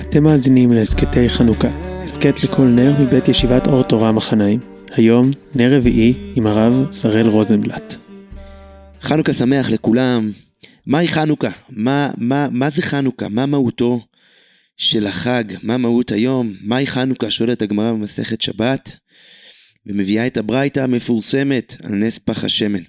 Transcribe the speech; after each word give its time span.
אתם 0.00 0.22
מאזינים 0.22 0.72
להסכתי 0.72 1.28
חנוכה, 1.28 1.68
הסכת 2.04 2.44
לכל 2.44 2.62
נר 2.62 3.02
מבית 3.02 3.28
ישיבת 3.28 3.66
אור 3.66 3.82
תורה 3.82 4.12
מחניים. 4.12 4.60
היום, 4.92 5.30
נר 5.54 5.76
רביעי 5.76 6.14
עם 6.34 6.46
הרב 6.46 6.92
שראל 6.92 7.26
רוזנבלט. 7.26 7.94
חנוכה 9.00 9.34
שמח 9.34 9.70
לכולם. 9.70 10.32
מהי 10.86 11.08
חנוכה? 11.08 11.50
מה, 11.70 12.10
מה, 12.18 12.48
מה 12.50 12.70
זה 12.70 12.82
חנוכה? 12.82 13.28
מה 13.28 13.46
מהותו 13.46 14.00
של 14.76 15.06
החג? 15.06 15.44
מה 15.62 15.76
מהות 15.76 16.12
היום? 16.12 16.52
מהי 16.60 16.86
חנוכה? 16.86 17.30
שואלת 17.30 17.62
הגמרא 17.62 17.92
במסכת 17.92 18.40
שבת, 18.40 18.96
ומביאה 19.86 20.26
את 20.26 20.36
הברייתא 20.36 20.80
המפורסמת 20.80 21.76
על 21.82 21.94
נס 21.94 22.18
פח 22.18 22.44
השמן. 22.44 22.82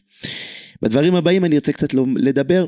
בדברים 0.82 1.16
הבאים 1.16 1.46
אני 1.46 1.55
ארצה 1.55 1.71
קצת 1.71 1.94
לדבר 2.16 2.66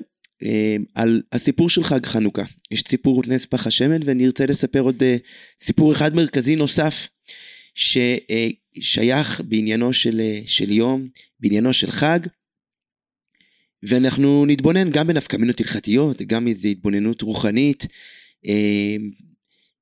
על 0.96 1.22
הסיפור 1.32 1.70
של 1.70 1.84
חג 1.84 2.06
חנוכה. 2.06 2.44
יש 2.72 2.84
סיפור 2.88 3.22
נס 3.28 3.46
פח 3.46 3.68
השמן, 3.68 4.00
ואני 4.06 4.26
ארצה 4.26 4.46
לספר 4.46 4.80
עוד 4.80 5.04
אה, 5.04 5.18
סיפור 5.62 5.94
אחד 5.94 6.16
מרכזי 6.16 6.56
נוסף, 6.56 7.08
ששייך 7.76 9.42
בעניינו 9.48 9.94
של, 9.94 10.20
אה, 10.20 10.42
של 10.46 10.72
יום, 10.72 11.08
בעניינו 11.40 11.74
של 11.74 11.92
חג, 11.92 12.20
ואנחנו 13.84 14.46
נתבונן 14.46 14.92
גם 14.92 15.08
בנפקמינות 15.08 15.60
הלכתיות, 15.60 16.22
גם 16.22 16.48
איזו 16.48 16.68
התבוננות 16.68 17.22
רוחנית, 17.22 17.88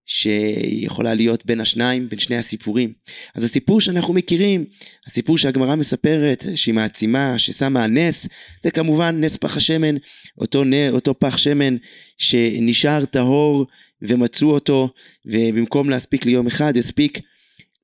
שיכולה 0.06 1.14
להיות 1.14 1.46
בין 1.46 1.62
השניים, 1.62 2.10
בין 2.10 2.20
שני 2.20 2.38
הסיפורים. 2.38 2.94
אז 3.36 3.44
הסיפור 3.44 3.82
שאנחנו 3.82 4.14
מכירים, 4.14 4.66
הסיפור 5.08 5.38
שהגמרא 5.38 5.76
מספרת, 5.76 6.46
שהיא 6.56 6.74
מעצימה, 6.74 7.40
ששמה 7.40 7.84
הנס, 7.84 8.28
זה 8.64 8.72
כמובן 8.72 9.24
נס 9.24 9.38
פח 9.38 9.58
השמן, 9.58 9.96
אותו, 10.38 10.64
אותו 10.90 11.20
פח 11.20 11.38
שמן 11.38 11.76
שנשאר 12.18 13.06
טהור 13.06 13.66
ומצאו 14.02 14.52
אותו, 14.52 14.90
ובמקום 15.26 15.90
להספיק 15.90 16.26
ליום 16.26 16.48
אחד, 16.48 16.78
הספיק 16.78 17.20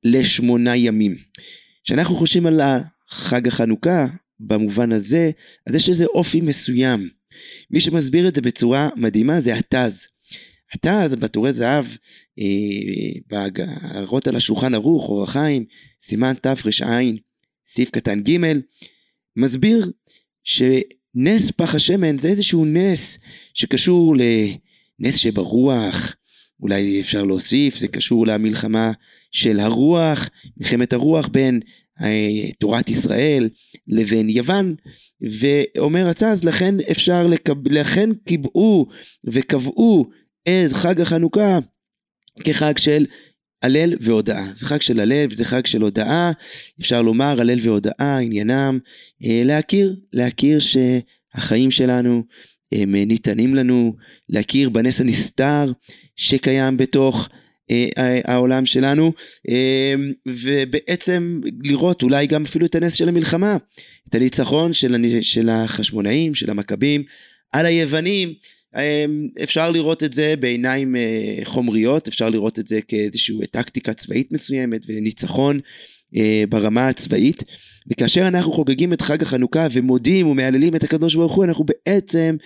לשמונה 0.04 0.76
ימים. 0.76 1.16
כשאנחנו 1.84 2.16
חושבים 2.16 2.46
על 2.46 2.60
חג 3.08 3.48
החנוכה, 3.48 4.06
במובן 4.40 4.92
הזה, 4.92 5.30
אז 5.66 5.74
יש 5.74 5.88
איזה 5.88 6.04
אופי 6.04 6.40
מסוים. 6.40 7.08
מי 7.70 7.80
שמסביר 7.80 8.28
את 8.28 8.34
זה 8.34 8.40
בצורה 8.40 8.88
מדהימה 8.96 9.40
זה 9.40 9.54
התז. 9.54 10.06
אתה 10.74 11.02
אז 11.02 11.14
בטורי 11.14 11.52
זהב, 11.52 11.84
אה, 12.38 12.44
בהערות 13.26 14.26
על 14.26 14.36
השולחן 14.36 14.74
ערוך, 14.74 15.08
אור 15.08 15.22
החיים, 15.22 15.64
סימן 16.02 16.34
תר"ע, 16.34 17.00
סעיף 17.68 17.90
קטן 17.90 18.20
ג', 18.20 18.36
מסביר 19.36 19.90
שנס 20.44 21.50
פח 21.56 21.74
השמן 21.74 22.18
זה 22.18 22.28
איזשהו 22.28 22.64
נס 22.64 23.18
שקשור 23.54 24.14
לנס 24.16 25.16
שברוח, 25.16 26.16
אולי 26.60 27.00
אפשר 27.00 27.24
להוסיף, 27.24 27.76
זה 27.76 27.88
קשור 27.88 28.26
למלחמה 28.26 28.92
של 29.30 29.60
הרוח, 29.60 30.28
מלחמת 30.56 30.92
הרוח 30.92 31.28
בין 31.28 31.60
אה, 32.02 32.50
תורת 32.58 32.90
ישראל 32.90 33.48
לבין 33.88 34.28
יוון, 34.28 34.74
ואומר 35.20 36.08
הצז, 36.08 36.44
לכן 36.44 36.74
אפשר, 36.90 37.26
לקב... 37.26 37.68
לכן 37.68 38.10
קיבעו 38.24 38.86
וקבעו 39.24 40.10
את 40.48 40.72
חג 40.72 41.00
החנוכה 41.00 41.58
כחג 42.44 42.78
של 42.78 43.06
הלל 43.62 43.94
והודאה. 44.00 44.44
זה 44.54 44.66
חג 44.66 44.80
של 44.80 45.00
הלל 45.00 45.26
וזה 45.30 45.44
חג 45.44 45.66
של 45.66 45.82
הודאה, 45.82 46.30
אפשר 46.80 47.02
לומר 47.02 47.40
הלל 47.40 47.58
והודאה 47.62 48.18
עניינם 48.18 48.78
אה, 49.24 49.42
להכיר, 49.44 49.96
להכיר 50.12 50.58
שהחיים 50.58 51.70
שלנו 51.70 52.22
הם 52.72 52.94
אה, 52.94 53.04
ניתנים 53.04 53.54
לנו, 53.54 53.94
להכיר 54.28 54.68
בנס 54.68 55.00
הנסתר 55.00 55.72
שקיים 56.16 56.76
בתוך 56.76 57.28
אה, 57.70 58.20
העולם 58.24 58.66
שלנו, 58.66 59.12
ובעצם 60.26 61.40
לראות 61.64 62.02
אולי 62.02 62.26
גם 62.26 62.44
אפילו 62.44 62.66
את 62.66 62.74
הנס 62.74 62.94
של 62.94 63.08
המלחמה, 63.08 63.56
את 64.08 64.14
הניצחון 64.14 64.72
של 65.22 65.48
החשמונאים, 65.48 66.34
של 66.34 66.50
המכבים, 66.50 67.02
על 67.52 67.66
היוונים, 67.66 68.34
אפשר 69.42 69.70
לראות 69.70 70.04
את 70.04 70.12
זה 70.12 70.34
בעיניים 70.40 70.96
אה, 70.96 71.38
חומריות, 71.44 72.08
אפשר 72.08 72.30
לראות 72.30 72.58
את 72.58 72.66
זה 72.66 72.80
כאיזושהי 72.88 73.46
טקטיקה 73.50 73.92
צבאית 73.92 74.32
מסוימת 74.32 74.80
וניצחון 74.88 75.60
אה, 76.16 76.44
ברמה 76.48 76.88
הצבאית. 76.88 77.44
וכאשר 77.90 78.28
אנחנו 78.28 78.52
חוגגים 78.52 78.92
את 78.92 79.00
חג 79.00 79.22
החנוכה 79.22 79.66
ומודים 79.72 80.26
ומהללים 80.26 80.76
את 80.76 80.82
הקדוש 80.82 81.14
ברוך 81.14 81.34
הוא, 81.34 81.44
אנחנו 81.44 81.64
בעצם, 81.64 82.36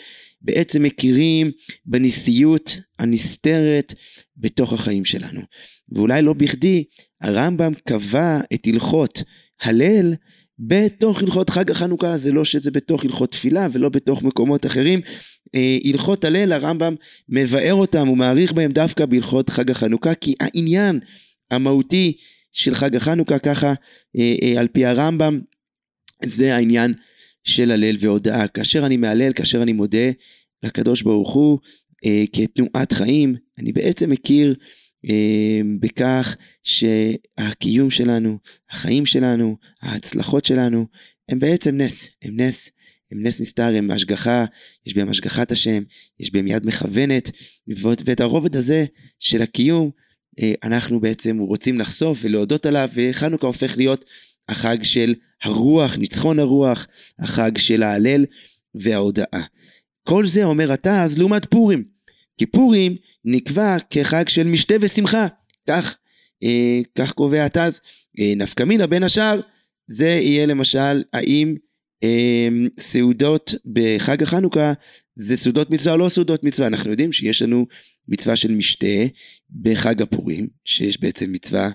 בעצם 0.42 0.82
מכירים 0.82 1.50
בניסיות 1.86 2.80
הנסתרת 2.98 3.94
בתוך 4.36 4.72
החיים 4.72 5.04
שלנו. 5.04 5.40
ואולי 5.92 6.22
לא 6.22 6.32
בכדי, 6.32 6.84
הרמב"ם 7.20 7.72
קבע 7.88 8.40
את 8.54 8.66
הלכות 8.66 9.22
הלל 9.62 10.14
בתוך 10.58 11.22
הלכות 11.22 11.50
חג 11.50 11.70
החנוכה, 11.70 12.18
זה 12.18 12.32
לא 12.32 12.44
שזה 12.44 12.70
בתוך 12.70 13.04
הלכות 13.04 13.32
תפילה 13.32 13.68
ולא 13.72 13.88
בתוך 13.88 14.22
מקומות 14.22 14.66
אחרים. 14.66 15.00
אה, 15.54 15.78
הלכות 15.84 16.24
הלל, 16.24 16.52
הרמב"ם 16.52 16.94
מבאר 17.28 17.74
אותם 17.74 18.08
ומעריך 18.08 18.52
בהם 18.52 18.72
דווקא 18.72 19.06
בהלכות 19.06 19.50
חג 19.50 19.70
החנוכה, 19.70 20.14
כי 20.14 20.34
העניין 20.40 21.00
המהותי 21.50 22.16
של 22.52 22.74
חג 22.74 22.96
החנוכה, 22.96 23.38
ככה 23.38 23.74
אה, 24.18 24.34
אה, 24.42 24.60
על 24.60 24.68
פי 24.68 24.86
הרמב"ם, 24.86 25.40
זה 26.24 26.54
העניין 26.54 26.94
של 27.44 27.70
הלל 27.70 27.96
והודאה. 28.00 28.48
כאשר 28.48 28.86
אני 28.86 28.96
מהלל, 28.96 29.32
כאשר 29.32 29.62
אני 29.62 29.72
מודה 29.72 30.10
לקדוש 30.62 31.02
ברוך 31.02 31.34
הוא 31.34 31.58
כתנועת 32.32 32.92
חיים, 32.92 33.36
אני 33.58 33.72
בעצם 33.72 34.10
מכיר 34.10 34.54
בכך 35.80 36.36
שהקיום 36.62 37.90
שלנו, 37.90 38.38
החיים 38.70 39.06
שלנו, 39.06 39.56
ההצלחות 39.82 40.44
שלנו, 40.44 40.86
הם 41.28 41.38
בעצם 41.38 41.76
נס, 41.76 42.10
הם 42.22 42.40
נס 42.40 42.70
הם 43.12 43.22
נס 43.22 43.40
נסתר, 43.40 43.76
הם 43.76 43.90
השגחה, 43.90 44.44
יש 44.86 44.94
בהם 44.94 45.08
השגחת 45.08 45.52
השם, 45.52 45.82
יש 46.20 46.32
בהם 46.32 46.46
יד 46.46 46.66
מכוונת, 46.66 47.30
ואת 48.04 48.20
הרובד 48.20 48.56
הזה 48.56 48.84
של 49.18 49.42
הקיום, 49.42 49.90
אה, 50.40 50.52
אנחנו 50.64 51.00
בעצם 51.00 51.38
רוצים 51.38 51.78
לחשוף 51.78 52.18
ולהודות 52.22 52.66
עליו, 52.66 52.88
וחנוכה 52.94 53.46
הופך 53.46 53.76
להיות 53.76 54.04
החג 54.48 54.82
של 54.82 55.14
הרוח, 55.42 55.96
ניצחון 55.96 56.38
הרוח, 56.38 56.86
החג 57.18 57.58
של 57.58 57.82
ההלל 57.82 58.24
וההודאה. 58.74 59.42
כל 60.08 60.26
זה 60.26 60.44
אומר 60.44 60.74
אתה 60.74 61.04
אז 61.04 61.18
לעומת 61.18 61.46
פורים. 61.46 61.95
כי 62.38 62.46
פורים 62.46 62.96
נקבע 63.24 63.76
כחג 63.90 64.28
של 64.28 64.46
משתה 64.46 64.74
ושמחה, 64.80 65.26
כך, 65.68 65.96
אה, 66.42 66.80
כך 66.94 67.12
קובע 67.12 67.44
התז. 67.44 67.80
אה, 68.18 68.32
נפקא 68.36 68.62
מינה 68.62 68.86
בין 68.86 69.02
השאר, 69.02 69.40
זה 69.88 70.08
יהיה 70.08 70.46
למשל 70.46 71.02
האם 71.12 71.56
אמ, 72.02 72.68
סעודות 72.80 73.54
בחג 73.72 74.22
החנוכה 74.22 74.72
זה 75.16 75.36
סעודות 75.36 75.70
מצווה 75.70 75.92
או 75.92 75.98
לא 75.98 76.08
סעודות 76.08 76.44
מצווה. 76.44 76.68
אנחנו 76.68 76.90
יודעים 76.90 77.12
שיש 77.12 77.42
לנו 77.42 77.66
מצווה 78.08 78.36
של 78.36 78.52
משתה 78.52 78.86
בחג 79.62 80.02
הפורים, 80.02 80.48
שיש 80.64 81.00
בעצם 81.00 81.32
מצווה 81.32 81.70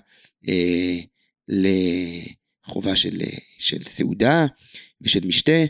אה, 0.48 0.98
לחובה 1.48 2.96
של, 2.96 3.22
של 3.58 3.82
סעודה 3.84 4.46
ושל 5.00 5.26
משתה, 5.26 5.64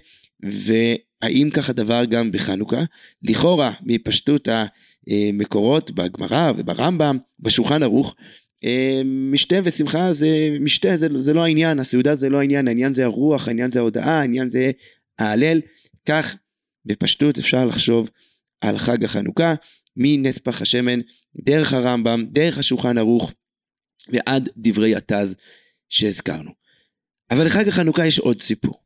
והאם 1.22 1.48
כך 1.52 1.70
הדבר 1.70 2.04
גם 2.04 2.32
בחנוכה? 2.32 2.80
לכאורה, 3.22 3.72
מפשטות 3.82 4.48
המקורות 5.08 5.90
בגמרא 5.90 6.52
וברמב"ם, 6.56 7.18
בשולחן 7.40 7.82
ערוך, 7.82 8.14
אה, 8.64 9.02
משתה 9.04 9.56
ושמחה 9.64 10.12
זה 10.12 10.56
משתה 10.60 10.96
זה, 10.96 11.08
זה 11.16 11.32
לא 11.32 11.44
העניין 11.44 11.78
הסעודה 11.78 12.16
זה 12.16 12.28
לא 12.28 12.38
העניין 12.38 12.68
העניין 12.68 12.94
זה 12.94 13.04
הרוח 13.04 13.48
העניין 13.48 13.70
זה 13.70 13.78
ההודעה 13.78 14.20
העניין 14.20 14.48
זה 14.48 14.70
ההלל. 15.18 15.60
כך 16.08 16.36
בפשטות 16.84 17.38
אפשר 17.38 17.66
לחשוב 17.66 18.10
על 18.60 18.78
חג 18.78 19.04
החנוכה 19.04 19.54
מנס 19.96 20.38
פח 20.38 20.62
השמן 20.62 21.00
דרך 21.36 21.72
הרמב"ם 21.72 22.24
דרך 22.32 22.58
השולחן 22.58 22.98
ערוך 22.98 23.32
ועד 24.08 24.48
דברי 24.56 24.94
התז 24.96 25.34
שהזכרנו. 25.88 26.50
אבל 27.30 27.46
לחג 27.46 27.68
החנוכה 27.68 28.06
יש 28.06 28.18
עוד 28.18 28.40
סיפור 28.40 28.81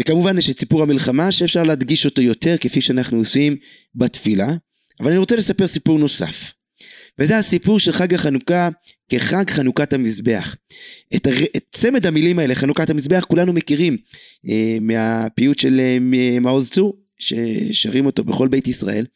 וכמובן 0.00 0.38
יש 0.38 0.50
את 0.50 0.58
סיפור 0.58 0.82
המלחמה 0.82 1.32
שאפשר 1.32 1.62
להדגיש 1.62 2.04
אותו 2.04 2.22
יותר 2.22 2.56
כפי 2.60 2.80
שאנחנו 2.80 3.18
עושים 3.18 3.56
בתפילה 3.94 4.54
אבל 5.00 5.08
אני 5.08 5.18
רוצה 5.18 5.36
לספר 5.36 5.66
סיפור 5.66 5.98
נוסף 5.98 6.52
וזה 7.18 7.38
הסיפור 7.38 7.78
של 7.78 7.92
חג 7.92 8.14
החנוכה 8.14 8.68
כחג 9.08 9.50
חנוכת 9.50 9.92
המזבח. 9.92 10.56
את, 11.16 11.26
הר... 11.26 11.34
את 11.56 11.64
צמד 11.72 12.06
המילים 12.06 12.38
האלה, 12.38 12.54
חנוכת 12.54 12.90
המזבח, 12.90 13.24
כולנו 13.28 13.52
מכירים 13.52 13.96
אה, 14.48 14.78
מהפיוט 14.80 15.58
של 15.58 15.80
אה, 15.80 16.38
מעוז 16.40 16.70
צור, 16.70 16.96
ששרים 17.18 18.06
אותו 18.06 18.24
בכל 18.24 18.48
בית 18.48 18.68
ישראל. 18.68 19.06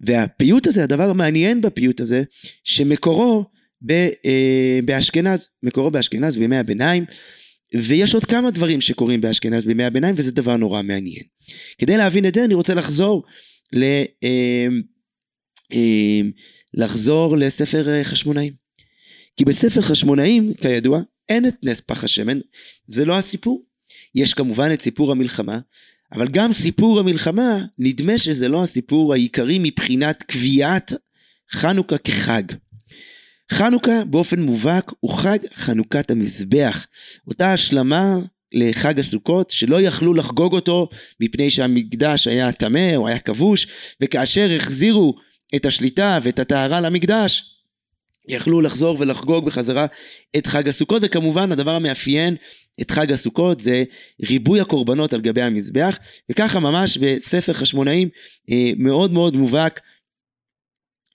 והפיוט 0.00 0.66
הזה, 0.66 0.82
הדבר 0.84 1.10
המעניין 1.10 1.60
בפיוט 1.60 2.00
הזה, 2.00 2.22
שמקורו 2.64 3.44
ב, 3.82 3.92
אה, 4.26 4.78
באשכנז, 4.84 5.48
מקורו 5.62 5.90
באשכנז 5.90 6.38
בימי 6.38 6.56
הביניים, 6.56 7.04
ויש 7.82 8.14
עוד 8.14 8.24
כמה 8.24 8.50
דברים 8.50 8.80
שקורים 8.80 9.20
באשכנז 9.20 9.64
בימי 9.64 9.84
הביניים, 9.84 10.14
וזה 10.18 10.32
דבר 10.32 10.56
נורא 10.56 10.82
מעניין. 10.82 11.22
כדי 11.78 11.96
להבין 11.96 12.26
את 12.26 12.34
זה, 12.34 12.44
אני 12.44 12.54
רוצה 12.54 12.74
לחזור 12.74 13.22
ל... 13.72 13.84
אה, 14.24 14.66
לחזור 16.74 17.36
לספר 17.36 18.04
חשמונאים. 18.04 18.52
כי 19.36 19.44
בספר 19.44 19.82
חשמונאים, 19.82 20.54
כידוע, 20.60 21.00
אין 21.28 21.48
את 21.48 21.54
נס 21.62 21.80
פח 21.80 22.04
השמן, 22.04 22.38
זה 22.86 23.04
לא 23.04 23.18
הסיפור. 23.18 23.64
יש 24.14 24.34
כמובן 24.34 24.70
את 24.72 24.82
סיפור 24.82 25.12
המלחמה, 25.12 25.58
אבל 26.12 26.28
גם 26.28 26.52
סיפור 26.52 27.00
המלחמה, 27.00 27.64
נדמה 27.78 28.18
שזה 28.18 28.48
לא 28.48 28.62
הסיפור 28.62 29.12
העיקרי 29.12 29.58
מבחינת 29.62 30.22
קביעת 30.22 30.92
חנוכה 31.52 31.98
כחג. 31.98 32.42
חנוכה 33.54 34.04
באופן 34.04 34.40
מובהק 34.40 34.92
הוא 35.00 35.16
חג 35.16 35.38
חנוכת 35.54 36.10
המזבח, 36.10 36.86
אותה 37.26 37.52
השלמה 37.52 38.16
לחג 38.52 38.98
הסוכות 38.98 39.50
שלא 39.50 39.80
יכלו 39.80 40.14
לחגוג 40.14 40.52
אותו 40.52 40.88
מפני 41.20 41.50
שהמקדש 41.50 42.26
היה 42.28 42.52
טמא 42.52 42.96
או 42.96 43.08
היה 43.08 43.18
כבוש 43.18 43.66
וכאשר 44.00 44.50
החזירו 44.56 45.14
את 45.54 45.66
השליטה 45.66 46.18
ואת 46.22 46.38
הטהרה 46.38 46.80
למקדש 46.80 47.54
יכלו 48.28 48.60
לחזור 48.60 48.96
ולחגוג 49.00 49.46
בחזרה 49.46 49.86
את 50.36 50.46
חג 50.46 50.68
הסוכות. 50.68 51.02
וכמובן 51.04 51.52
הדבר 51.52 51.74
המאפיין 51.74 52.36
את 52.80 52.90
חג 52.90 53.12
הסוכות 53.12 53.60
זה 53.60 53.84
ריבוי 54.28 54.60
הקורבנות 54.60 55.12
על 55.12 55.20
גבי 55.20 55.42
המזבח 55.42 55.98
וככה 56.30 56.60
ממש 56.60 56.98
בספר 56.98 57.52
חשמונאים 57.52 58.08
אה, 58.50 58.70
מאוד 58.76 59.12
מאוד 59.12 59.36
מובהק 59.36 59.80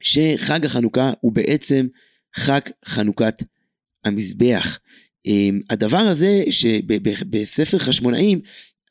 שחג 0.01 0.65
החנוכה 0.65 1.11
הוא 1.21 1.31
בעצם 1.31 1.87
חג 2.35 2.61
חנוכת 2.85 3.43
המזבח. 4.05 4.79
אה, 5.27 5.49
הדבר 5.69 5.97
הזה 5.97 6.43
שבספר 6.49 7.77
חשמונאים 7.77 8.41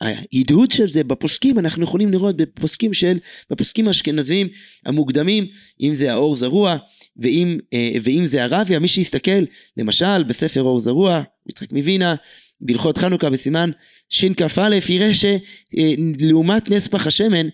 ההדהוד 0.01 0.71
של 0.71 0.89
זה 0.89 1.05
בפוסקים 1.05 1.59
אנחנו 1.59 1.85
יכולים 1.85 2.13
לראות 2.13 2.37
בפוסקים 2.37 2.95
של 2.95 3.19
בפוסקים 3.51 3.89
האשכנזיים 3.89 4.49
המוקדמים 4.87 5.47
אם 5.81 5.95
זה 5.95 6.13
האור 6.13 6.37
זרוע 6.37 6.77
ואם, 7.17 7.59
אה, 7.73 7.93
ואם 8.03 8.27
זה 8.27 8.45
הרביה 8.45 8.79
מי 8.79 8.89
שיסתכל 8.89 9.45
למשל 9.77 10.23
בספר 10.23 10.63
אור 10.63 10.81
זרוע 10.81 11.23
יצחק 11.49 11.73
מווינה 11.73 12.15
בהלכות 12.61 12.99
חנוכה 12.99 13.31
בסימן 13.31 13.71
שכ"א 14.09 14.69
יראה 14.89 15.11
שלעומת 15.15 16.71
נס 16.71 16.89
פח 16.89 17.07
השמן 17.07 17.49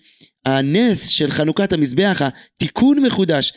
הנס 0.45 1.07
של 1.07 1.31
חנוכת 1.31 1.73
המזבח 1.73 2.21
התיקון 2.21 3.03
מחודש 3.05 3.53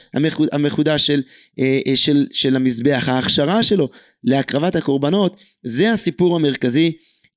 המחודש 0.53 1.07
של, 1.07 1.23
אה, 1.59 1.81
אה, 1.87 1.97
של, 1.97 2.27
של 2.33 2.57
המזבח 2.57 3.05
ההכשרה 3.07 3.63
שלו 3.63 3.89
להקרבת 4.25 4.77
הקורבנות 4.77 5.37
זה 5.63 5.93
הסיפור 5.93 6.37
המרכזי 6.37 6.93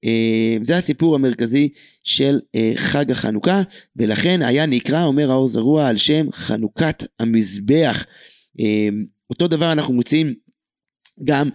אה, 0.06 0.58
זה 0.64 0.78
הסיפור 0.78 1.16
המרכזי 1.16 1.70
של 2.04 2.40
חג 2.76 3.12
החנוכה 3.12 3.62
ולכן 3.96 4.42
היה 4.42 4.66
נקרא 4.66 5.04
אומר 5.04 5.32
האור 5.32 5.48
זרוע 5.48 5.88
על 5.88 5.98
שם 5.98 6.32
חנוכת 6.32 7.04
המזבח. 7.20 8.06
אותו 9.30 9.48
דבר 9.48 9.72
אנחנו 9.72 9.94
מוצאים 9.94 10.34
גם 11.24 11.50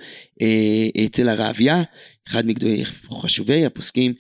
אצל 1.07 1.29
הרעביה, 1.29 1.83
אחד 2.29 2.47
מגדולי 2.47 2.85
חשובי 3.23 3.67
הפוסקים 3.67 4.15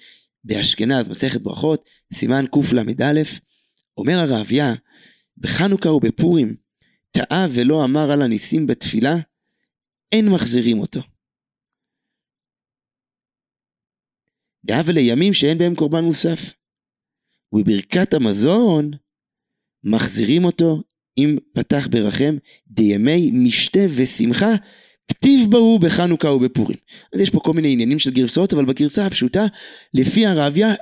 באשכנז, 0.45 1.09
מסכת 1.09 1.41
ברכות, 1.41 1.85
סימן 2.15 2.45
קל"א, 2.53 3.23
אומר 3.97 4.19
הרעביה, 4.19 4.73
בחנוכה 5.39 5.91
ובפורים, 5.91 6.57
טעה 7.11 7.47
ולא 7.55 7.85
אמר 7.85 8.11
על 8.11 8.23
הניסים 8.23 8.67
בתפילה, 8.67 9.15
אין 10.13 10.29
מחזירים 10.29 10.79
אותו. 10.81 11.01
דעה 14.65 14.83
ולימים 14.85 15.33
שאין 15.33 15.59
בהם 15.59 15.75
קורבן 15.75 16.05
מוסף. 16.05 16.53
ובברכת 17.53 18.15
המזון, 18.15 18.91
מחזירים 19.85 20.45
אותו 20.45 20.83
אם 21.19 21.37
פתח 21.53 21.89
ברחם 21.91 22.37
דימי 22.67 23.31
משתה 23.33 23.81
ושמחה 23.97 24.55
כתיב 25.09 25.51
בהו 25.51 25.79
בחנוכה 25.79 26.31
ובפורים. 26.31 26.79
אז 27.15 27.21
יש 27.21 27.31
פה 27.31 27.41
כל 27.41 27.53
מיני 27.53 27.73
עניינים 27.73 27.99
של 27.99 28.11
גרסאות, 28.11 28.53
אבל 28.53 28.65
בגרסה 28.65 29.07
הפשוטה, 29.07 29.47
לפי 29.95 30.27
הרעביה, 30.27 30.75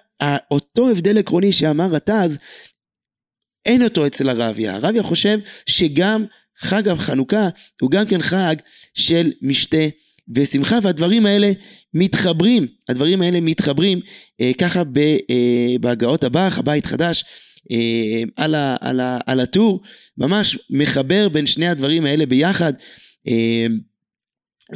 אותו 0.50 0.90
הבדל 0.90 1.18
עקרוני 1.18 1.52
שאמר 1.52 1.86
רטז, 1.86 2.38
אין 3.66 3.82
אותו 3.82 4.06
אצל 4.06 4.28
הרעביה. 4.28 4.74
הרעביה 4.74 5.02
חושב 5.02 5.38
שגם 5.66 6.24
חג 6.58 6.88
החנוכה 6.88 7.48
הוא 7.80 7.90
גם 7.90 8.06
כן 8.06 8.22
חג 8.22 8.56
של 8.94 9.32
משתה 9.42 9.86
ושמחה, 10.34 10.78
והדברים 10.82 11.26
האלה 11.26 11.52
מתחברים, 11.94 12.66
הדברים 12.88 13.22
האלה 13.22 13.40
מתחברים 13.40 14.00
אה, 14.40 14.52
ככה 14.58 14.84
ב, 14.84 14.98
אה, 14.98 15.76
בהגאות 15.80 16.24
הבח, 16.24 16.58
הבית 16.58 16.86
חדש, 16.86 17.24
אה, 17.70 18.22
על, 18.36 18.54
ה, 18.54 18.76
על, 18.80 19.00
ה, 19.00 19.18
על 19.26 19.40
הטור, 19.40 19.80
ממש 20.18 20.58
מחבר 20.70 21.28
בין 21.28 21.46
שני 21.46 21.68
הדברים 21.68 22.04
האלה 22.04 22.26
ביחד. 22.26 22.72
אה, 23.28 23.66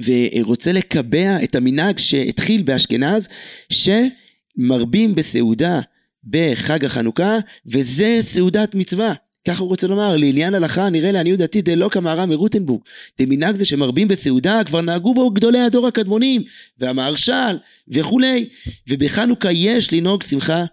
ורוצה 0.05 0.73
לקבע 0.73 1.45
את 1.45 1.55
המנהג 1.55 1.99
שהתחיל 1.99 2.63
באשכנז, 2.63 3.29
שמרבים 3.73 5.15
בסעודה 5.15 5.81
בחג 6.25 6.85
החנוכה, 6.85 7.39
וזה 7.67 8.19
סעודת 8.21 8.75
מצווה. 8.75 9.15
ככה 9.49 9.63
הוא 9.63 9.69
רוצה 9.69 9.87
לומר, 9.87 10.17
לעניין 10.17 10.55
הלכה 10.55 10.91
נראה 10.91 11.13
לעניות 11.13 11.39
דעתי 11.39 11.63
דלא 11.63 11.89
כמהר"ם 11.89 12.29
מרוטנבורג. 12.29 12.81
דמנהג 13.21 13.57
זה 13.57 13.65
שמרבים 13.65 14.09
בסעודה 14.09 14.61
כבר 14.67 14.81
נהגו 14.81 15.15
בו 15.15 15.31
גדולי 15.31 15.61
הדור 15.61 15.87
הקדמונים, 15.87 16.43
והמהרש"ל 16.79 17.57
וכולי, 17.89 18.49
ובחנוכה 18.89 19.53
יש 19.53 19.93
לנהוג 19.93 20.23
שמחה 20.23 20.65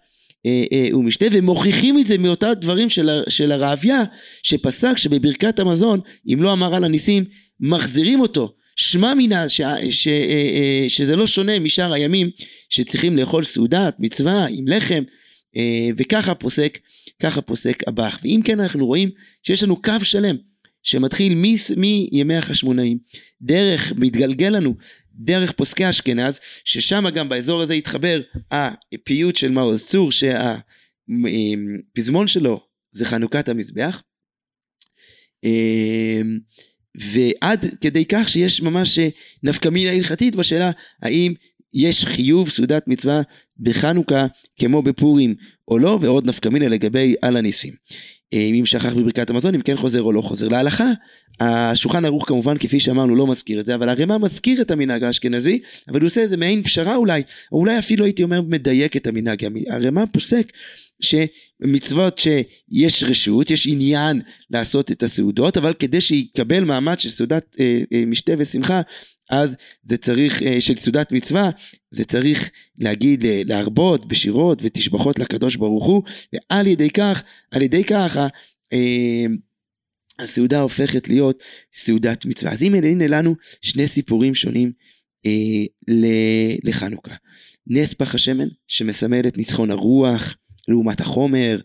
אה, 0.46 0.64
אה, 0.72 0.98
ומשתה 0.98 1.26
ומוכיחים 1.32 2.00
את 2.00 2.08
זה 2.08 2.18
מאותה 2.18 2.54
דברים 2.54 2.90
של, 2.90 3.22
של 3.30 3.52
הרעביה 3.52 4.04
שפסק 4.44 4.98
שבברכת 4.98 5.60
המזון 5.60 6.00
אם 6.34 6.42
לא 6.42 6.54
אמר 6.54 6.76
על 6.76 6.84
הניסים 6.84 7.24
מחזירים 7.60 8.22
אותו 8.22 8.54
שמע 8.76 9.14
מינה 9.14 9.50
ש, 9.50 9.62
ש, 9.90 10.08
אה, 10.08 10.14
אה, 10.14 10.86
שזה 10.88 11.16
לא 11.16 11.28
שונה 11.28 11.60
משאר 11.60 11.94
הימים 11.94 12.30
שצריכים 12.70 13.18
לאכול 13.18 13.44
סעודת 13.44 13.96
מצווה 14.00 14.46
עם 14.50 14.68
לחם 14.68 15.04
וככה 15.98 16.36
פוסק 16.36 16.80
ככה 17.22 17.42
פוסק 17.42 17.88
הבח 17.88 18.20
ואם 18.24 18.42
כן 18.44 18.60
אנחנו 18.60 18.86
רואים 18.86 19.10
שיש 19.44 19.64
לנו 19.64 19.82
קו 19.82 19.94
שלם 20.04 20.36
שמתחיל 20.84 21.34
מימי 21.78 22.38
החשמונאים 22.38 22.98
דרך 23.42 23.94
מתגלגל 23.96 24.50
לנו 24.50 24.76
דרך 25.14 25.52
פוסקי 25.52 25.90
אשכנז 25.90 26.40
ששם 26.66 27.10
גם 27.10 27.30
באזור 27.30 27.62
הזה 27.62 27.74
התחבר 27.74 28.22
הפיוט 28.52 29.36
של 29.36 29.52
מעוז 29.52 29.88
צור 29.88 30.12
שהפזמון 30.12 32.28
שלו 32.28 32.60
זה 32.92 33.06
חנוכת 33.06 33.50
המזבח. 33.50 34.02
ועד 36.96 37.66
כדי 37.82 38.06
כך 38.06 38.30
שיש 38.30 38.62
ממש 38.62 39.00
אה, 39.00 39.08
נפקא 39.44 39.70
מינה 39.70 39.92
הלכתית 39.92 40.36
בשאלה 40.36 40.72
האם 41.02 41.34
יש 41.76 42.06
חיוב 42.06 42.50
סעודת 42.50 42.88
מצווה 42.88 43.22
בחנוכה 43.60 44.26
כמו 44.60 44.82
בפורים 44.82 45.36
או 45.68 45.80
לא, 45.80 45.98
ועוד 46.02 46.30
נפקא 46.30 46.50
מינה 46.50 46.68
לגבי 46.68 47.16
על 47.22 47.38
הניסים. 47.38 47.74
אה, 48.34 48.40
אם 48.40 48.66
שכח 48.66 48.94
בברכת 48.94 49.30
המזון, 49.30 49.56
אם 49.56 49.62
כן 49.62 49.78
חוזר 49.78 50.02
או 50.02 50.12
לא 50.12 50.22
חוזר. 50.22 50.48
להלכה, 50.48 50.92
השולחן 51.40 52.06
ערוך 52.06 52.28
כמובן, 52.28 52.58
כפי 52.58 52.80
שאמרנו, 52.80 53.16
לא 53.16 53.28
מזכיר 53.28 53.60
את 53.60 53.66
זה, 53.66 53.76
אבל 53.76 53.90
הרמ"א 53.90 54.18
מזכיר 54.18 54.62
את 54.62 54.72
המנהג 54.72 55.04
האשכנזי, 55.04 55.60
אבל 55.90 56.00
הוא 56.00 56.08
עושה 56.08 56.22
איזה 56.22 56.38
מעין 56.38 56.64
פשרה 56.64 56.96
אולי, 56.96 57.24
או 57.52 57.58
אולי 57.60 57.80
אפילו 57.80 58.06
הייתי 58.06 58.24
אומר 58.24 58.42
מדייק 58.42 58.98
את 58.98 59.08
המנהג. 59.08 59.46
הרמ"א 59.70 60.04
פוסק 60.12 60.52
שמצוות 61.02 62.18
שיש 62.18 63.04
רשות, 63.04 63.52
יש 63.52 63.68
עניין 63.68 64.22
לעשות 64.52 64.92
את 64.92 65.04
הסעודות, 65.04 65.58
אבל 65.58 65.74
כדי 65.74 66.02
שיקבל 66.02 66.64
מעמד 66.64 67.00
של 67.00 67.10
סעודת 67.10 67.56
אה, 67.60 67.82
אה, 67.94 68.04
משתה 68.06 68.34
ושמחה, 68.38 68.82
אז 69.30 69.56
זה 69.84 69.98
צריך, 69.98 70.44
אה, 70.44 70.62
של 70.62 70.78
סעודת 70.78 71.12
מצווה, 71.12 71.50
זה 71.92 72.04
צריך 72.04 72.50
להגיד, 72.78 73.26
אה, 73.26 73.42
להרבות 73.46 74.08
בשירות 74.08 74.60
ותשבחות 74.62 75.20
לקדוש 75.20 75.56
ברוך 75.56 75.86
הוא, 75.86 76.04
ועל 76.34 76.68
ידי 76.68 76.90
כך, 76.90 77.24
על 77.52 77.62
ידי 77.62 77.84
כך, 77.84 78.18
אה, 78.74 79.26
הסעודה 80.20 80.62
הופכת 80.62 81.08
להיות 81.08 81.44
סעודת 81.74 82.26
מצווה. 82.26 82.52
אז 82.52 82.62
הנה, 82.62 82.78
הנה 82.78 83.08
לנו 83.08 83.36
שני 83.62 83.88
סיפורים 83.88 84.36
שונים 84.36 84.72
לחנוכה. 86.64 87.16
נס 87.68 87.94
פח 87.94 88.16
השמן 88.16 88.48
שמסמל 88.68 89.28
את 89.28 89.38
ניצחון 89.38 89.72
הרוח, 89.72 90.36
לעומת 90.68 91.02
החומר, 91.02 91.60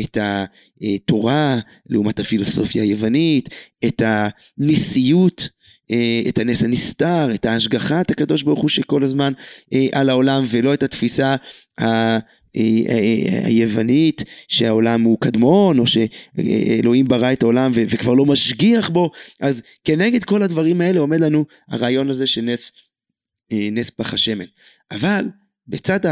את 0.00 0.18
התורה 0.20 1.58
לעומת 1.86 2.20
הפילוסופיה 2.20 2.82
היוונית, 2.82 3.48
את 3.84 4.02
הנשיאות, 4.04 5.48
אה, 5.90 6.22
את 6.28 6.38
הנס 6.38 6.62
הנסתר, 6.62 7.34
את 7.34 7.46
ההשגחת 7.46 8.10
הקדוש 8.10 8.42
ברוך 8.42 8.60
הוא 8.60 8.68
שכל 8.68 9.04
הזמן 9.04 9.32
אה, 9.72 9.86
על 9.92 10.08
העולם 10.08 10.44
ולא 10.50 10.74
את 10.74 10.82
התפיסה 10.82 11.36
ה... 11.80 12.18
אה, 12.56 13.44
היוונית 13.44 14.24
שהעולם 14.48 15.02
הוא 15.02 15.18
קדמון 15.20 15.78
או 15.78 15.84
שאלוהים 15.86 17.08
ברא 17.08 17.32
את 17.32 17.42
העולם 17.42 17.72
וכבר 17.74 18.14
לא 18.14 18.26
משגיח 18.26 18.88
בו. 18.88 19.10
אז 19.40 19.62
כנגד 19.84 20.24
כל 20.24 20.42
הדברים 20.42 20.80
האלה 20.80 21.00
עומד 21.00 21.20
לנו 21.20 21.44
הרעיון 21.68 22.10
הזה 22.10 22.26
של 22.26 22.40
נס, 22.40 22.72
נס 23.52 23.90
פח 23.90 24.14
השמן. 24.14 24.44
אבל 24.90 25.24
בצד 25.68 26.06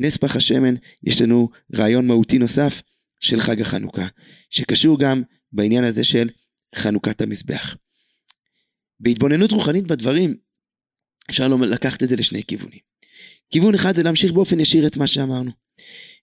נס 0.00 0.16
פח 0.16 0.36
השמן, 0.36 0.74
יש 1.04 1.22
לנו 1.22 1.48
רעיון 1.76 2.06
מהותי 2.06 2.38
נוסף 2.38 2.82
של 3.20 3.40
חג 3.40 3.60
החנוכה, 3.60 4.06
שקשור 4.50 4.98
גם 4.98 5.22
בעניין 5.52 5.84
הזה 5.84 6.04
של 6.04 6.28
חנוכת 6.74 7.20
המזבח. 7.20 7.76
בהתבוננות 9.00 9.52
רוחנית 9.52 9.86
בדברים, 9.86 10.36
אפשר 11.30 11.48
לקחת 11.48 12.02
את 12.02 12.08
זה 12.08 12.16
לשני 12.16 12.42
כיוונים. 12.44 12.80
כיוון 13.50 13.74
אחד 13.74 13.94
זה 13.94 14.02
להמשיך 14.02 14.32
באופן 14.32 14.60
ישיר 14.60 14.86
את 14.86 14.96
מה 14.96 15.06
שאמרנו. 15.06 15.50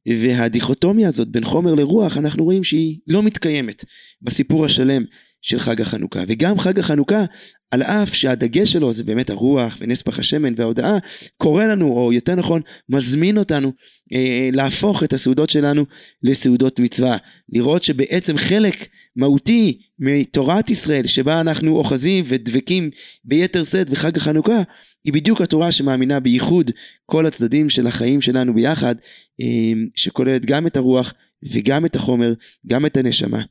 והדיכוטומיה 0.07 1.07
הזאת 1.07 1.27
בין 1.27 1.45
חומר 1.45 1.75
לרוח, 1.75 2.17
אנחנו 2.17 2.43
רואים 2.43 2.63
שהיא 2.63 2.99
לא 3.07 3.23
מתקיימת 3.23 3.85
בסיפור 4.21 4.65
השלם 4.65 5.05
של 5.47 5.59
חג 5.59 5.81
החנוכה. 5.81 6.23
וגם 6.27 6.59
חג 6.59 6.79
החנוכה, 6.79 7.25
על 7.71 7.81
אף 7.81 8.13
שהדגש 8.13 8.73
שלו 8.73 8.93
זה 8.93 9.03
באמת 9.03 9.29
הרוח 9.29 9.77
ונס 9.79 10.01
פח 10.01 10.19
השמן 10.19 10.53
וההודעה, 10.57 10.97
קורא 11.37 11.65
לנו, 11.65 11.97
או 11.97 12.13
יותר 12.13 12.35
נכון, 12.35 12.61
מזמין 12.89 13.37
אותנו 13.37 13.71
אה, 14.13 14.49
להפוך 14.53 15.03
את 15.03 15.13
הסעודות 15.13 15.49
שלנו 15.49 15.85
לסעודות 16.23 16.79
מצווה. 16.79 17.17
לראות 17.49 17.83
שבעצם 17.83 18.37
חלק 18.37 18.87
מהותי 19.15 19.79
מתורת 19.99 20.69
ישראל, 20.69 21.07
שבה 21.07 21.41
אנחנו 21.41 21.77
אוחזים 21.77 22.23
ודבקים 22.27 22.89
ביתר 23.23 23.63
שאת 23.63 23.89
בחג 23.89 24.17
החנוכה, 24.17 24.61
היא 25.05 25.13
בדיוק 25.13 25.41
התורה 25.41 25.71
שמאמינה 25.71 26.19
בייחוד 26.19 26.71
כל 27.05 27.25
הצדדים 27.25 27.69
של 27.69 27.87
החיים 27.87 28.21
שלנו 28.21 28.53
ביחד, 28.53 28.95
אה, 29.41 29.73
שכוללת 29.95 30.45
גם 30.45 30.67
את 30.67 30.77
הרוח 30.77 31.13
וגם 31.53 31.85
את 31.85 31.95
החומר, 31.95 32.33
גם 32.67 32.85
את 32.85 32.97
הנשמה 32.97 33.41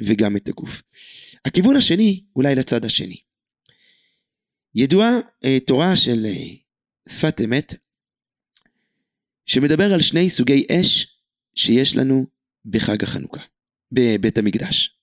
וגם 0.00 0.36
את 0.36 0.48
הגוף. 0.48 0.82
הכיוון 1.44 1.76
השני, 1.76 2.24
אולי 2.36 2.54
לצד 2.54 2.84
השני. 2.84 3.16
ידועה 4.74 5.10
אה, 5.44 5.60
תורה 5.60 5.96
של 5.96 6.26
אה, 6.26 6.54
שפת 7.08 7.40
אמת, 7.44 7.74
שמדבר 9.46 9.92
על 9.92 10.00
שני 10.00 10.30
סוגי 10.30 10.66
אש 10.70 11.18
שיש 11.54 11.96
לנו 11.96 12.26
בחג 12.64 13.02
החנוכה, 13.04 13.40
בבית 13.92 14.38
המקדש. 14.38 14.98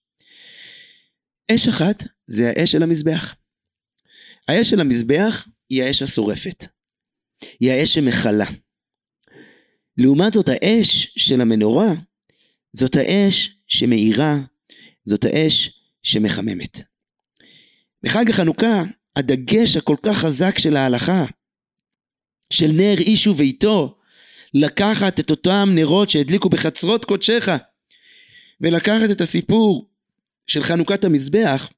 אש 1.51 1.67
אחת 1.67 2.03
זה 2.27 2.49
האש 2.49 2.71
של 2.71 2.83
המזבח. 2.83 3.35
האש 4.47 4.69
של 4.69 4.79
המזבח 4.79 5.47
היא 5.69 5.83
האש 5.83 6.01
השורפת. 6.01 6.65
היא 7.59 7.71
האש 7.71 7.93
שמכלה. 7.93 8.45
לעומת 9.97 10.33
זאת 10.33 10.49
האש 10.49 11.13
של 11.17 11.41
המנורה 11.41 11.93
זאת 12.73 12.95
האש 12.95 13.49
שמאירה, 13.67 14.37
זאת 15.05 15.25
האש 15.25 15.80
שמחממת. 16.03 16.81
בחג 18.03 18.29
החנוכה, 18.29 18.83
הדגש 19.15 19.77
הכל 19.77 19.95
כך 20.03 20.17
חזק 20.17 20.59
של 20.59 20.75
ההלכה, 20.75 21.25
של 22.53 22.71
נר 22.77 22.97
איש 22.97 23.27
וביתו, 23.27 23.97
לקחת 24.53 25.19
את 25.19 25.29
אותם 25.29 25.69
נרות 25.75 26.09
שהדליקו 26.09 26.49
בחצרות 26.49 27.05
קודשך, 27.05 27.49
ולקחת 28.61 29.11
את 29.11 29.21
הסיפור 29.21 29.89
של 30.47 30.63
חנוכת 30.63 31.03
המזבח, 31.03 31.69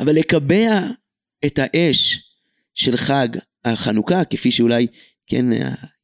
אבל 0.00 0.12
לקבע 0.12 0.80
את 1.46 1.58
האש 1.62 2.32
של 2.74 2.96
חג 2.96 3.28
החנוכה, 3.64 4.24
כפי 4.24 4.50
שאולי, 4.50 4.86
כן, 5.26 5.46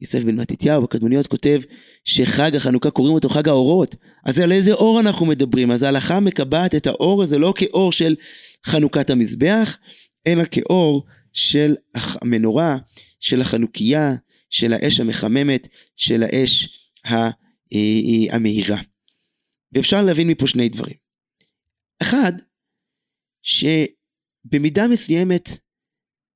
יוסף 0.00 0.24
בן 0.24 0.40
מתתיהו 0.40 0.82
בקדמוניות 0.82 1.26
כותב 1.26 1.60
שחג 2.04 2.56
החנוכה 2.56 2.90
קוראים 2.90 3.14
אותו 3.14 3.28
חג 3.28 3.48
האורות. 3.48 3.94
אז 4.24 4.38
על 4.38 4.52
איזה 4.52 4.72
אור 4.72 5.00
אנחנו 5.00 5.26
מדברים? 5.26 5.70
אז 5.70 5.82
ההלכה 5.82 6.20
מקבעת 6.20 6.74
את 6.74 6.86
האור 6.86 7.22
הזה 7.22 7.38
לא 7.38 7.52
כאור 7.56 7.92
של 7.92 8.16
חנוכת 8.66 9.10
המזבח, 9.10 9.78
אלא 10.26 10.44
כאור 10.50 11.06
של 11.32 11.76
המנורה, 11.94 12.76
של 13.20 13.40
החנוכיה, 13.40 14.14
של 14.50 14.72
האש 14.72 15.00
המחממת, 15.00 15.68
של 15.96 16.22
האש 16.22 16.78
אה, 17.06 17.30
אה, 17.72 18.34
המהירה. 18.34 18.80
ואפשר 19.72 20.02
להבין 20.02 20.28
מפה 20.28 20.46
שני 20.46 20.68
דברים. 20.68 20.96
אחד, 22.02 22.32
שבמידה 23.42 24.88
מסוימת 24.88 25.48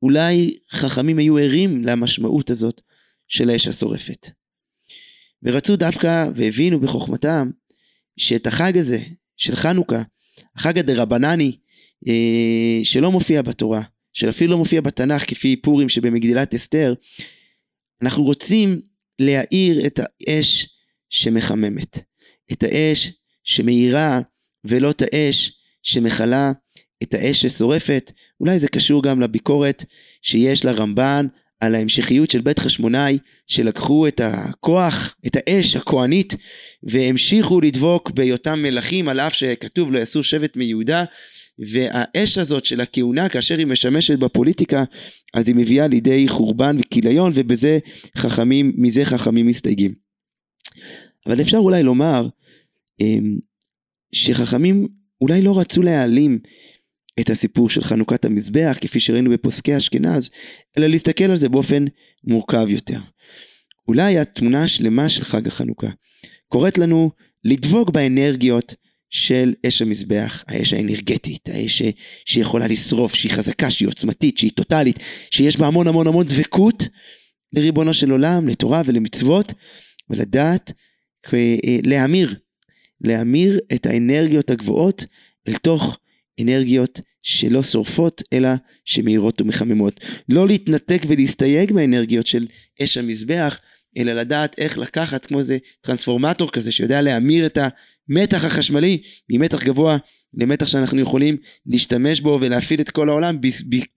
אולי 0.02 0.58
חכמים 0.70 1.18
היו 1.18 1.38
ערים 1.38 1.84
למשמעות 1.84 2.50
הזאת 2.50 2.80
של 3.28 3.50
האש 3.50 3.68
השורפת. 3.68 4.30
ורצו 5.42 5.76
דווקא, 5.76 6.28
והבינו 6.34 6.80
בחוכמתם, 6.80 7.50
שאת 8.16 8.46
החג 8.46 8.78
הזה 8.78 8.98
של 9.36 9.56
חנוכה, 9.56 10.02
החג 10.56 10.78
הדרבנני, 10.78 11.56
אה, 12.08 12.80
שלא 12.84 13.12
מופיע 13.12 13.42
בתורה, 13.42 13.82
שאפילו 14.12 14.50
לא 14.50 14.58
מופיע 14.58 14.80
בתנ"ך 14.80 15.30
כפי 15.30 15.56
פורים 15.56 15.88
שבמגדלת 15.88 16.54
אסתר, 16.54 16.94
אנחנו 18.02 18.24
רוצים 18.24 18.80
להאיר 19.18 19.86
את 19.86 20.00
האש 20.02 20.68
שמחממת, 21.10 21.98
את 22.52 22.62
האש 22.62 23.12
שמאירה 23.44 24.20
ולא 24.64 24.90
את 24.90 25.02
האש 25.02 25.60
שמכלה, 25.82 26.52
את 27.02 27.14
האש 27.14 27.46
ששורפת, 27.46 28.12
אולי 28.40 28.58
זה 28.58 28.68
קשור 28.68 29.02
גם 29.02 29.20
לביקורת 29.20 29.84
שיש 30.22 30.64
לרמב"ן 30.64 31.26
על 31.60 31.74
ההמשכיות 31.74 32.30
של 32.30 32.40
בית 32.40 32.58
חשמונאי, 32.58 33.18
שלקחו 33.46 34.08
את 34.08 34.20
הכוח, 34.24 35.14
את 35.26 35.36
האש 35.36 35.76
הכהנית, 35.76 36.34
והמשיכו 36.82 37.60
לדבוק 37.60 38.10
בהיותם 38.10 38.58
מלכים, 38.62 39.08
על 39.08 39.20
אף 39.20 39.34
שכתוב 39.34 39.92
לא 39.92 39.98
יעשו 39.98 40.22
שבט 40.22 40.56
מיהודה, 40.56 41.04
והאש 41.58 42.38
הזאת 42.38 42.64
של 42.64 42.80
הכהונה, 42.80 43.28
כאשר 43.28 43.58
היא 43.58 43.66
משמשת 43.66 44.18
בפוליטיקה, 44.18 44.84
אז 45.34 45.48
היא 45.48 45.56
מביאה 45.56 45.86
לידי 45.86 46.28
חורבן 46.28 46.76
וכיליון, 46.80 47.32
ובזה 47.34 47.78
חכמים, 48.16 48.72
מזה 48.76 49.04
חכמים 49.04 49.46
מסתייגים. 49.46 49.94
אבל 51.26 51.40
אפשר 51.40 51.58
אולי 51.58 51.82
לומר, 51.82 52.28
אמ, 53.00 53.36
שחכמים 54.12 54.88
אולי 55.20 55.42
לא 55.42 55.58
רצו 55.60 55.82
להעלים 55.82 56.38
את 57.20 57.30
הסיפור 57.30 57.70
של 57.70 57.84
חנוכת 57.84 58.24
המזבח, 58.24 58.78
כפי 58.80 59.00
שראינו 59.00 59.30
בפוסקי 59.30 59.76
אשכנז, 59.76 60.30
אלא 60.78 60.86
להסתכל 60.86 61.24
על 61.24 61.36
זה 61.36 61.48
באופן 61.48 61.84
מורכב 62.24 62.66
יותר. 62.68 62.98
אולי 63.88 64.18
התמונה 64.18 64.64
השלמה 64.64 65.08
של 65.08 65.24
חג 65.24 65.46
החנוכה 65.46 65.88
קוראת 66.48 66.78
לנו 66.78 67.10
לדבוק 67.44 67.90
באנרגיות 67.90 68.74
של 69.10 69.54
אש 69.66 69.82
המזבח, 69.82 70.44
האש 70.48 70.72
האנרגטית, 70.72 71.48
האש 71.48 71.82
שיכולה 72.26 72.66
לשרוף, 72.66 73.14
שהיא 73.14 73.32
חזקה, 73.32 73.70
שהיא 73.70 73.88
עוצמתית, 73.88 74.38
שהיא 74.38 74.50
טוטאלית, 74.54 74.98
שיש 75.30 75.56
בה 75.56 75.66
המון 75.66 75.86
המון 75.88 76.06
המון 76.06 76.26
דבקות 76.26 76.88
לריבונו 77.52 77.94
של 77.94 78.10
עולם, 78.10 78.48
לתורה 78.48 78.82
ולמצוות, 78.84 79.52
ולדעת 80.10 80.72
אה, 81.34 81.56
להמיר, 81.82 82.34
להמיר 83.00 83.60
את 83.74 83.86
האנרגיות 83.86 84.50
הגבוהות 84.50 85.04
אל 85.48 85.54
תוך 85.54 85.98
אנרגיות 86.40 87.00
שלא 87.22 87.62
שורפות, 87.62 88.22
אלא 88.32 88.48
שמאירות 88.84 89.40
ומחממות. 89.40 90.00
לא 90.28 90.46
להתנתק 90.46 91.02
ולהסתייג 91.08 91.72
מהאנרגיות 91.72 92.26
של 92.26 92.46
אש 92.82 92.98
המזבח, 92.98 93.60
אלא 93.98 94.12
לדעת 94.12 94.58
איך 94.58 94.78
לקחת 94.78 95.26
כמו 95.26 95.38
איזה 95.38 95.58
טרנספורמטור 95.80 96.52
כזה 96.52 96.72
שיודע 96.72 97.02
להמיר 97.02 97.46
את 97.46 97.58
המתח 97.58 98.44
החשמלי 98.44 99.02
ממתח 99.30 99.62
גבוה 99.62 99.96
למתח 100.34 100.66
שאנחנו 100.66 101.00
יכולים 101.00 101.36
להשתמש 101.66 102.20
בו 102.20 102.38
ולהפעיל 102.40 102.80
את 102.80 102.90
כל 102.90 103.08
העולם 103.08 103.38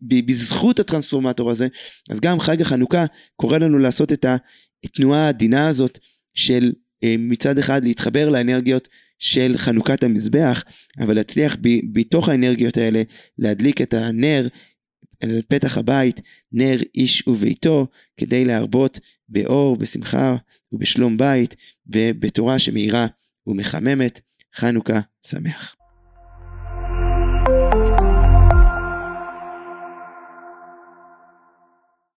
בזכות 0.01 0.80
הטרנספורמטור 0.80 1.51
הזה. 1.51 1.68
אז 2.10 2.20
גם 2.20 2.39
חג 2.39 2.62
החנוכה 2.62 3.06
קורא 3.36 3.58
לנו 3.58 3.80
לעשות 3.80 4.13
את 4.13 4.25
התנועה 4.86 5.25
העדינה 5.25 5.68
הזאת 5.68 6.00
של 6.34 6.72
אה, 7.04 7.15
מצד 7.20 7.58
אחד 7.58 7.86
להתחבר 7.86 8.30
לאנרגיות 8.30 8.88
של 9.19 9.53
חנוכת 9.57 10.03
המזבח, 10.03 10.63
אבל 11.00 11.15
להצליח 11.15 11.57
בתוך 11.93 12.29
האנרגיות 12.29 12.77
האלה 12.77 13.01
להדליק 13.38 13.81
את 13.81 13.93
הנר 13.93 14.48
אל 15.24 15.41
פתח 15.48 15.77
הבית, 15.77 16.22
נר 16.51 16.77
איש 16.95 17.27
וביתו, 17.27 17.88
כדי 18.17 18.45
להרבות 18.45 19.00
באור, 19.29 19.77
בשמחה 19.77 20.36
ובשלום 20.72 21.17
בית, 21.17 21.55
ובתורה 21.88 22.60
שמאירה 22.60 23.07
ומחממת. 23.48 24.19
חנוכה 24.55 25.00
שמח. 25.27 25.75